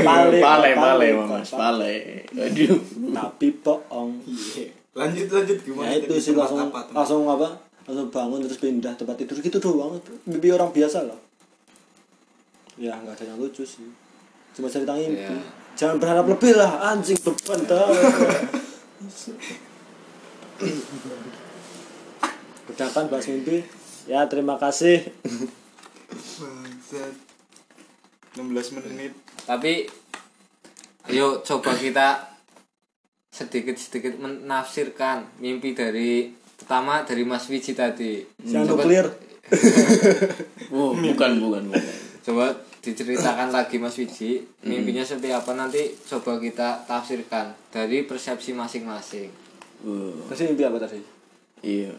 Bale, 0.00 0.38
bale, 0.40 0.70
bale, 0.72 1.06
bukan 1.12 1.40
mas, 1.44 1.52
bale. 1.52 1.96
Aduh. 2.32 2.80
tapi 3.12 3.46
bohong. 3.60 4.10
Iya. 4.24 4.72
Lanjut 4.96 5.28
lanjut 5.28 5.58
gimana? 5.60 5.92
Ya 5.92 6.00
itu 6.00 6.14
sih 6.16 6.32
langsung 6.32 6.72
apa 6.72 6.80
langsung 6.92 7.28
apa? 7.28 7.48
Langsung 7.84 8.08
bangun 8.08 8.40
terus 8.48 8.58
pindah 8.58 8.96
tempat 8.96 9.16
tidur. 9.20 9.36
Gitu 9.44 9.60
doang. 9.60 10.00
Mimpi 10.24 10.48
orang 10.48 10.72
biasa 10.72 11.04
lah 11.04 11.26
ya 12.76 12.92
nggak 12.92 13.16
ada 13.16 13.24
yang 13.32 13.40
lucu 13.40 13.64
sih. 13.64 13.88
Cuma 14.52 14.68
cerita 14.68 14.92
mimpi. 14.92 15.20
Iya. 15.20 15.40
jangan 15.76 15.96
berharap 16.00 16.24
lebih 16.28 16.56
lah. 16.56 16.92
Anjing 16.92 17.16
beban 17.20 17.60
dah. 17.64 17.88
Ucapkan 22.68 23.04
bahas 23.08 23.26
mimpi. 23.28 23.64
Ya 24.06 24.24
terima 24.28 24.60
kasih 24.60 25.02
Bangsat. 26.86 27.14
16 28.38 28.78
menit. 28.78 29.10
Tapi 29.42 29.90
ayo 31.10 31.42
coba 31.42 31.74
kita 31.74 32.30
sedikit-sedikit 33.34 34.22
menafsirkan 34.22 35.26
mimpi 35.42 35.74
dari 35.74 36.30
pertama 36.54 37.02
dari 37.02 37.26
Mas 37.26 37.50
Wiji 37.50 37.74
tadi. 37.74 38.22
Yang 38.46 38.70
Coba- 38.70 38.86
nuklir. 38.86 39.06
Oh, 40.74 40.90
bukan, 40.90 41.38
bukan, 41.38 41.62
bukan. 41.70 41.94
coba 42.26 42.50
diceritakan 42.82 43.50
lagi 43.50 43.78
Mas 43.78 43.98
Wiji. 43.98 44.42
Mimpinya 44.62 45.02
seperti 45.02 45.34
apa? 45.34 45.54
Nanti 45.54 45.90
coba 46.06 46.38
kita 46.38 46.86
tafsirkan 46.86 47.54
dari 47.70 48.06
persepsi 48.06 48.54
masing-masing. 48.54 49.30
Tadi 50.26 50.42
mimpi 50.46 50.62
apa 50.62 50.78
tadi? 50.82 51.02
Iya. 51.62 51.94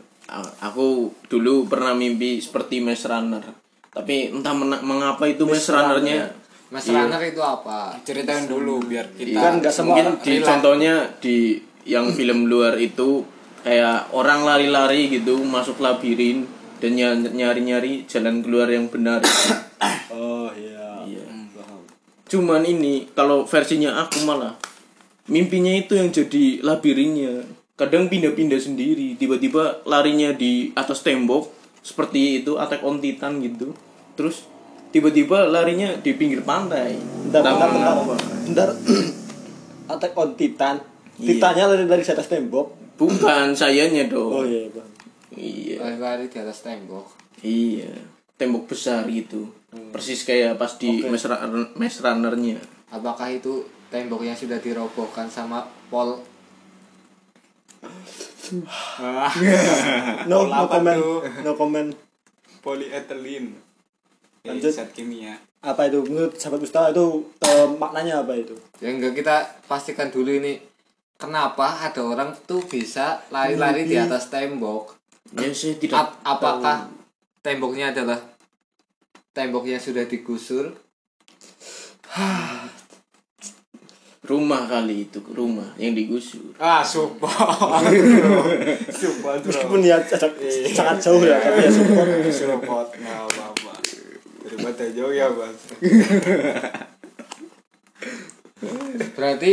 Aku 0.63 1.11
dulu 1.27 1.67
pernah 1.67 1.91
mimpi 1.91 2.39
seperti 2.39 2.79
Maze 2.79 3.07
Runner. 3.07 3.66
Tapi 3.97 4.29
entah 4.29 4.53
mena- 4.53 4.79
mengapa 4.79 5.25
itu 5.25 5.43
Maze 5.43 5.67
Runner-nya. 5.67 6.29
Mas 6.67 6.83
Runner 6.85 7.21
itu 7.23 7.39
apa? 7.39 7.95
Ceritain 8.03 8.43
dulu 8.43 8.83
biar 8.83 9.07
kita 9.09 9.39
kan 9.39 9.53
nggak 9.57 9.71
semua 9.71 9.95
mungkin 9.97 10.19
di 10.21 10.43
contohnya 10.43 10.93
di 11.17 11.37
yang 11.83 12.11
film 12.11 12.45
luar 12.45 12.75
itu 12.75 13.23
kayak 13.63 14.11
orang 14.11 14.43
lari-lari 14.43 15.07
gitu 15.09 15.39
masuk 15.41 15.79
labirin 15.79 16.43
dan 16.77 16.91
ny- 16.93 17.31
nyari-nyari 17.33 18.03
jalan 18.05 18.39
keluar 18.39 18.67
yang 18.67 18.85
benar. 18.87 19.23
Oh 20.09 20.49
iya. 20.51 21.05
Iya. 21.05 21.23
Hmm, 21.23 21.47
paham. 21.51 21.81
Cuman 22.25 22.61
ini 22.63 23.07
kalau 23.11 23.45
versinya 23.45 24.01
aku 24.01 24.25
malah 24.25 24.57
mimpinya 25.27 25.71
itu 25.71 25.93
yang 25.93 26.09
jadi 26.09 26.59
labirinnya. 26.61 27.45
Kadang 27.73 28.09
pindah-pindah 28.09 28.57
sendiri 28.57 29.13
tiba-tiba 29.15 29.85
larinya 29.85 30.33
di 30.33 30.73
atas 30.73 30.99
tembok 30.99 31.53
seperti 31.79 32.41
itu 32.41 32.57
Attack 32.57 32.81
on 32.81 32.97
Titan 32.97 33.37
gitu 33.39 33.71
terus 34.17 34.49
tiba-tiba 34.89 35.45
larinya 35.45 35.93
di 36.01 36.17
pinggir 36.17 36.41
pantai. 36.41 36.97
Bentar 37.29 37.45
bentar 37.45 37.69
bentar 37.69 37.95
bentar. 38.43 38.69
Attack 39.93 40.13
on 40.17 40.33
Titan. 40.33 40.81
Iya. 41.17 41.37
Titannya 41.37 41.63
lari 41.69 41.85
dari 41.85 42.03
atas 42.03 42.27
tembok. 42.27 42.97
Bukan 42.97 43.53
sayanya 43.59 44.09
dong. 44.09 44.31
Oh 44.33 44.43
iya 44.43 44.67
bang 44.73 44.89
iya. 45.37 45.75
Lari-lari 45.79 46.25
di 46.27 46.37
atas 46.41 46.65
tembok. 46.65 47.05
Iya, 47.39 47.93
tembok 48.35 48.65
besar 48.65 49.05
gitu. 49.05 49.53
Persis 49.93 50.25
kayak 50.25 50.57
pas 50.57 50.73
di. 50.75 51.05
Maze 51.05 51.29
Runner- 51.29 51.77
Maze 51.77 52.01
Runner-nya. 52.01 52.57
apakah 52.87 53.27
itu 53.29 53.61
tembok 53.93 54.23
yang 54.23 54.33
sudah 54.33 54.57
dirobohkan 54.57 55.29
sama 55.29 55.67
Paul? 55.93 56.17
No 60.25 60.47
no 60.47 60.63
comment. 60.65 60.99
no 61.43 61.51
comment. 61.53 61.89
Polyethylene 62.63 63.66
Lanjut. 64.43 64.69
zat 64.69 64.89
kimia. 64.91 65.37
Apa 65.59 65.87
itu? 65.87 66.03
Menurut 66.03 66.35
sahabat 66.35 66.61
Mustafa 66.61 66.91
itu 66.91 67.05
eh, 67.41 67.67
maknanya 67.73 68.21
apa 68.21 68.33
itu? 68.33 68.53
Ya 68.77 68.89
enggak 68.89 69.13
kita 69.13 69.35
pastikan 69.65 70.07
dulu 70.07 70.29
ini 70.31 70.61
kenapa 71.15 71.81
ada 71.81 71.99
orang 71.99 72.35
tuh 72.43 72.61
bisa 72.61 73.25
lari-lari 73.29 73.83
di 73.83 73.97
atas 73.97 74.29
tembok? 74.29 74.93
Ya 75.33 75.49
saya 75.49 75.75
tidak 75.75 75.97
Ap- 75.97 76.17
apakah 76.23 76.87
temboknya 77.41 77.91
adalah 77.91 78.21
tembok 79.31 79.65
yang 79.65 79.77
sudah 79.77 80.05
digusur? 80.05 80.71
Rumah 84.21 84.67
kali 84.67 85.07
itu, 85.07 85.23
rumah 85.23 85.71
yang 85.75 85.95
digusur. 85.95 86.51
ah 86.59 86.83
support 86.83 87.31
support 88.91 89.39
meskipun 89.39 89.79
ya 89.79 89.95
sangat 90.03 90.99
jauh 90.99 91.21
ya 91.21 91.39
tapi 91.39 91.63
ya 91.63 91.71
support 91.71 92.07
support 92.27 92.87
nggak 92.93 93.19
apa-apa 93.23 93.66
daripada 94.57 94.83
jauh 94.89 95.11
ya 95.11 95.27
bang 95.29 95.53
berarti 99.13 99.51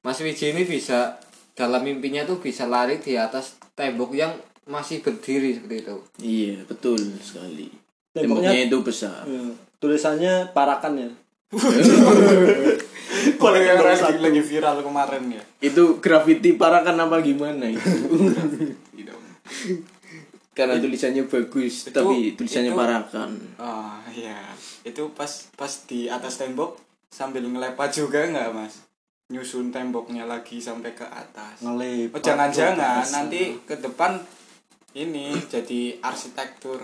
Mas 0.00 0.18
Wiji 0.18 0.50
ini 0.50 0.62
bisa 0.62 1.18
dalam 1.52 1.82
mimpinya 1.82 2.22
tuh 2.22 2.38
bisa 2.38 2.64
lari 2.64 2.96
di 2.96 3.14
atas 3.14 3.54
tembok 3.72 4.12
yang 4.12 4.32
masih 4.64 4.98
berdiri 4.98 5.54
seperti 5.54 5.74
itu 5.80 5.94
Iya, 6.18 6.54
betul 6.64 6.96
sekali. 7.18 7.70
Temboknya- 8.10 8.50
Temboknya 8.50 8.66
itu 8.66 8.76
besar. 8.80 9.22
Ya, 9.24 9.40
tulisannya 9.76 10.50
parakan 10.50 10.92
ya 10.96 11.08
kalau 13.38 13.54
yang 13.54 13.78
lagi, 13.78 14.18
lagi 14.18 14.40
viral 14.42 14.80
kemarin 14.80 15.22
ya 15.30 15.42
Itu 15.60 15.98
graffiti 15.98 16.54
parakan 16.54 16.96
apa 16.98 17.20
gimana 17.20 17.68
itu? 17.68 17.86
Karena 20.56 20.80
tulisannya 20.80 21.28
bagus, 21.28 21.84
Itu- 21.84 21.92
tapi 21.92 22.32
tulisannya 22.32 22.72
itu- 22.72 22.78
parakan. 22.78 23.30
oh 23.60 23.92
iya 24.10 24.40
itu 24.82 25.12
pas 25.12 25.28
pas 25.52 25.68
di 25.84 26.08
atas 26.08 26.40
tembok 26.40 26.80
sambil 27.06 27.44
ngelepat 27.44 27.92
juga 27.92 28.24
nggak 28.24 28.50
mas 28.50 28.80
nyusun 29.26 29.68
temboknya 29.68 30.24
lagi 30.24 30.56
sampai 30.56 30.92
ke 30.92 31.04
atas 31.04 31.60
ngelepat 31.60 32.16
Oh, 32.16 32.22
jangan-jangan 32.22 33.02
Biasa. 33.02 33.12
nanti 33.12 33.42
ke 33.60 33.76
depan 33.76 34.16
ini 34.94 35.34
jadi 35.44 36.00
arsitektur 36.00 36.80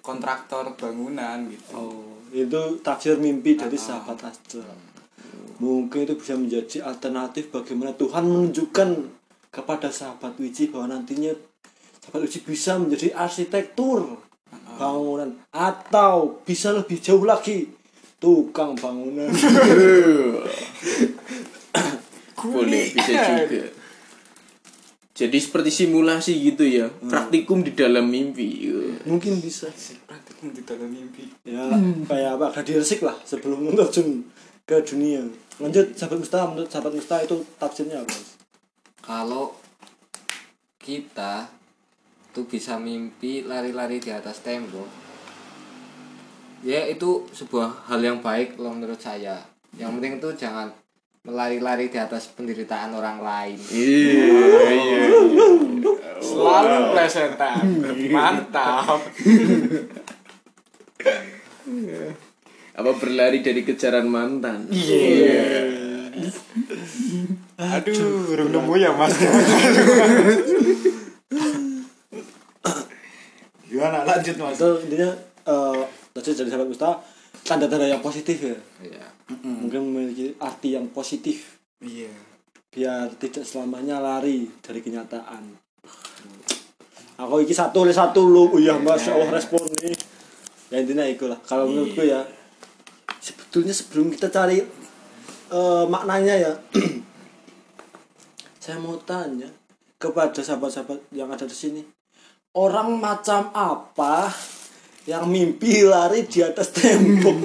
kontraktor 0.00 0.74
bangunan 0.74 1.46
gitu. 1.46 1.72
oh 1.72 2.18
itu 2.32 2.62
tafsir 2.80 3.14
mimpi 3.16 3.54
dari 3.54 3.76
Ah. 3.76 3.84
sahabat 3.86 4.18
Astra 4.24 4.66
mungkin 5.56 6.04
itu 6.04 6.14
bisa 6.16 6.34
menjadi 6.34 6.82
alternatif 6.82 7.48
bagaimana 7.48 7.92
Tuhan 7.92 8.24
menunjukkan 8.24 8.88
kepada 9.48 9.88
sahabat 9.88 10.36
Wiji 10.36 10.68
bahwa 10.68 10.92
nantinya 10.92 11.32
sahabat 12.06 12.22
Wiji 12.22 12.46
bisa 12.46 12.78
menjadi 12.78 13.10
arsitektur 13.12 14.22
bangunan 14.78 15.34
atau 15.50 16.38
bisa 16.46 16.70
lebih 16.70 17.02
jauh 17.02 17.26
lagi 17.26 17.66
tukang 18.16 18.78
bangunan 18.78 19.26
Boleh, 22.46 22.94
bisa 22.94 23.42
juga. 23.42 23.66
Jadi 25.16 25.38
seperti 25.40 25.70
simulasi 25.72 26.36
gitu 26.38 26.62
ya, 26.62 26.92
praktikum 27.08 27.64
di 27.64 27.72
dalam 27.72 28.06
mimpi. 28.06 28.68
mungkin 29.02 29.40
bisa 29.40 29.66
Praktikum 30.04 30.52
di 30.52 30.62
dalam 30.62 30.92
mimpi. 30.92 31.26
ya 31.42 31.64
kayak 32.06 32.36
apa 32.36 32.46
gladi 32.52 32.76
resik 32.76 33.00
lah 33.02 33.16
sebelum 33.24 33.72
terjun 33.72 34.22
ke 34.62 34.76
dunia 34.84 35.24
lanjut 35.56 35.96
sahabat 35.96 36.18
Mustafa 36.20 36.44
menurut 36.52 36.68
sahabat 36.68 36.92
Mustafa 36.92 37.22
itu 37.24 37.36
tafsirnya 37.56 38.02
apa 38.04 38.18
kalau 39.00 39.56
kita 40.76 41.48
tuh 42.36 42.44
bisa 42.44 42.76
mimpi 42.76 43.40
lari-lari 43.48 43.96
di 43.96 44.12
atas 44.12 44.44
tembok 44.44 44.84
ya 46.60 46.84
itu 46.84 47.24
sebuah 47.32 47.88
hal 47.88 48.04
yang 48.04 48.20
baik 48.20 48.60
loh 48.60 48.76
menurut 48.76 49.00
saya 49.00 49.40
yang 49.80 49.96
penting 49.96 50.20
tuh 50.20 50.36
jangan 50.36 50.68
melari-lari 51.24 51.88
di 51.88 51.96
atas 51.96 52.28
penderitaan 52.36 52.92
orang 52.92 53.24
lain 53.24 53.56
Iya. 53.72 55.16
Selalu 56.16 56.76
plesetan. 56.96 57.60
Mantap. 58.08 59.00
Apa 62.76 62.90
berlari 62.96 63.44
dari 63.44 63.60
kejaran 63.64 64.08
mantan? 64.08 64.68
Aduh, 67.56 68.32
urung 68.32 68.50
nemu 68.52 68.74
ya 68.80 68.90
Mas. 68.96 69.12
Gimana 73.66 74.05
lanjut 74.16 74.34
Mas? 74.40 74.56
itu 74.56 74.70
intinya 74.88 75.10
eh 75.46 75.82
tadi 76.16 76.28
dari 76.32 76.48
sahabat 76.48 76.68
Mustafa 76.72 76.94
tanda-tanda 77.46 77.86
yang 77.86 78.02
positif 78.02 78.36
ya? 78.40 78.56
Ya 78.82 79.06
mungkin 79.44 79.92
memiliki 79.92 80.34
arti 80.40 80.74
yang 80.74 80.88
positif. 80.90 81.58
Iya. 81.82 82.08
biar 82.76 83.08
tidak 83.16 83.48
selamanya 83.48 84.04
lari 84.04 84.52
dari 84.60 84.84
kenyataan. 84.84 85.48
Aku 87.16 87.40
iki 87.40 87.56
satu 87.56 87.88
oleh 87.88 87.96
satu 87.96 88.28
lu. 88.28 88.52
Oh 88.52 88.60
iya 88.60 88.76
masya 88.76 89.16
allah 89.16 89.32
respon 89.32 89.64
nih 89.80 89.96
ya 90.70 90.82
intinya 90.82 91.04
itu 91.06 91.30
lah 91.30 91.38
kalau 91.46 91.70
menurutku 91.70 92.02
ya 92.02 92.26
sebetulnya 93.22 93.70
sebelum 93.70 94.10
kita 94.10 94.30
cari 94.30 94.58
eh, 95.50 95.84
maknanya 95.86 96.34
ya 96.34 96.52
saya 98.62 98.82
mau 98.82 98.98
tanya 99.06 99.46
kepada 99.96 100.42
sahabat-sahabat 100.42 100.98
yang 101.14 101.30
ada 101.30 101.46
di 101.46 101.54
sini 101.54 101.80
orang 102.56 102.96
macam 102.96 103.52
apa 103.52 104.32
yang 105.04 105.28
mimpi 105.28 105.84
lari 105.84 106.24
di 106.24 106.40
atas 106.40 106.72
tembok? 106.72 107.36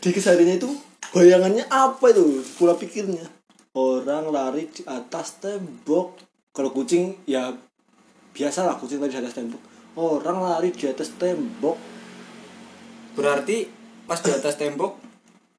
Di 0.00 0.08
kesehariannya 0.10 0.56
itu 0.56 0.70
bayangannya 1.12 1.68
apa 1.68 2.10
itu? 2.10 2.40
Pola 2.56 2.74
pikirnya. 2.74 3.28
Orang 3.76 4.32
lari 4.32 4.66
di 4.72 4.82
atas 4.88 5.38
tembok. 5.38 6.18
Kalau 6.50 6.74
kucing 6.74 7.22
ya 7.28 7.54
biasa 8.34 8.66
lah 8.66 8.74
kucing 8.80 8.98
lari 8.98 9.14
di 9.14 9.20
atas 9.20 9.36
tembok. 9.36 9.62
Orang 9.94 10.42
lari 10.42 10.72
di 10.72 10.88
atas 10.88 11.14
tembok. 11.14 11.76
Berarti 13.14 13.68
pas 14.08 14.18
di 14.24 14.32
atas 14.32 14.58
tembok 14.58 14.98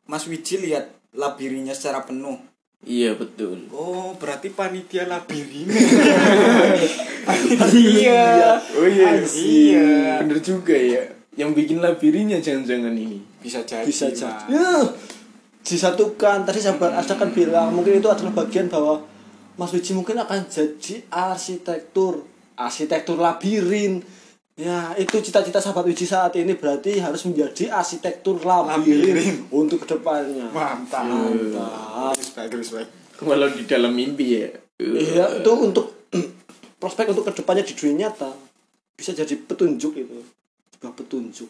Mas 0.09 0.27
Wiji 0.27 0.59
lihat 0.59 0.91
labirinnya 1.15 1.71
secara 1.71 2.03
penuh. 2.03 2.50
Iya 2.81 3.13
betul. 3.13 3.69
Oh, 3.69 4.17
berarti 4.17 4.49
panitia 4.49 5.05
labirin. 5.05 5.69
iya. 7.77 8.57
Oh 8.73 8.87
iya. 8.89 9.21
Iya. 9.21 10.17
Bener 10.25 10.41
juga 10.41 10.73
ya. 10.73 11.05
Yang 11.37 11.51
bikin 11.61 11.77
labirinnya 11.77 12.41
jangan-jangan 12.41 12.97
ini. 12.97 13.21
Bisa 13.37 13.61
jadi. 13.61 13.85
bisa 13.85 14.09
jadi 14.09 14.49
ya, 14.49 14.85
disatukan 15.61 16.41
tadi 16.45 16.57
sahabat 16.57 16.97
Asda 16.97 17.17
kan 17.17 17.29
bilang 17.33 17.73
mungkin 17.73 18.01
itu 18.01 18.09
adalah 18.09 18.33
bagian 18.33 18.65
bahwa 18.65 19.05
Mas 19.57 19.69
Wiji 19.73 19.93
mungkin 19.93 20.17
akan 20.17 20.49
jadi 20.49 21.05
arsitektur 21.13 22.25
arsitektur 22.57 23.17
labirin 23.21 24.01
ya 24.61 24.93
itu 24.93 25.17
cita-cita 25.17 25.57
sahabat 25.57 25.81
Wiji 25.83 26.05
saat 26.05 26.37
ini 26.37 26.53
berarti 26.53 27.01
harus 27.01 27.25
menjadi 27.25 27.73
arsitektur 27.73 28.37
labirin, 28.39 29.01
Labirin. 29.01 29.35
untuk 29.49 29.81
ke 29.81 29.97
depannya 29.97 30.45
Mantap. 30.47 31.01
mantap 31.03 32.13
Respect, 32.13 32.51
respect. 32.53 32.89
Walau 33.19 33.49
di 33.49 33.65
dalam 33.65 33.89
mimpi 33.91 34.37
ya. 34.37 34.49
iya 34.77 35.41
itu 35.41 35.51
untuk 35.51 36.09
prospek 36.77 37.09
untuk 37.09 37.25
ke 37.25 37.33
depannya 37.33 37.61
di 37.61 37.73
dunia 37.73 38.07
nyata 38.07 38.29
bisa 38.93 39.11
jadi 39.11 39.33
petunjuk 39.35 39.93
itu 39.95 40.17
sebuah 40.71 40.93
petunjuk 40.93 41.49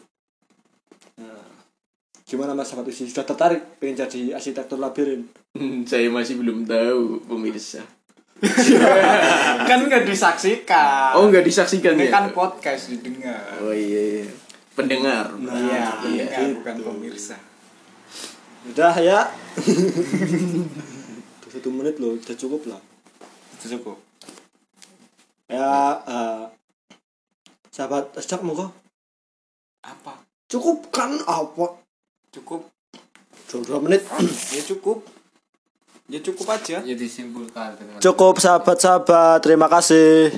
nah, 1.16 1.44
gimana 2.22 2.52
mas 2.52 2.68
sahabat 2.68 2.88
Wiji 2.88 3.08
sudah 3.08 3.24
tertarik 3.24 3.76
pengen 3.76 4.00
jadi 4.02 4.32
arsitektur 4.34 4.76
labirin 4.76 5.28
Hmm, 5.52 5.84
Saya 5.84 6.08
masih 6.08 6.40
belum 6.40 6.64
tahu 6.64 7.28
pemirsa. 7.28 7.84
kan 9.68 9.78
nggak 9.86 10.02
disaksikan. 10.02 11.14
Oh 11.14 11.30
nggak 11.30 11.46
disaksikan 11.46 11.94
Ini 11.94 12.10
ya? 12.10 12.10
kan 12.10 12.24
podcast 12.34 12.90
didengar. 12.90 13.62
Oh 13.62 13.70
iya. 13.70 14.26
iya. 14.26 14.30
Pendengar. 14.72 15.30
Nah, 15.38 15.54
iya, 15.54 15.84
iya. 16.10 16.26
pendengar, 16.26 16.48
bukan 16.58 16.76
pemirsa. 16.82 17.36
Udah 18.66 18.94
ya. 18.98 19.30
Satu 21.52 21.68
menit 21.68 22.00
loh, 22.00 22.16
udah 22.16 22.36
cukup 22.38 22.64
lah. 22.72 22.80
Itu 23.60 23.76
cukup. 23.78 24.00
Ya, 25.52 26.00
eh, 26.08 26.42
sahabat 27.68 28.16
sejak 28.16 28.40
monggo. 28.40 28.72
Apa? 29.84 30.24
Cukup 30.48 30.88
kan 30.88 31.12
apa? 31.28 31.76
Cukup. 32.32 32.64
Dua, 33.52 33.60
dua 33.60 33.78
menit. 33.84 34.00
Ya 34.56 34.64
cukup. 34.64 35.04
Ya 36.06 36.22
cukup 36.22 36.46
aja. 36.54 36.78
Ya 36.86 36.94
disimpulkan 36.94 37.74
dengan 37.74 37.98
Cukup 37.98 38.38
sahabat-sahabat, 38.38 39.42
terima 39.42 39.66
kasih. 39.66 40.30